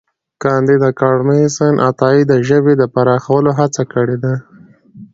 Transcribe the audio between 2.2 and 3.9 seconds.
د ژبې د پراخولو هڅه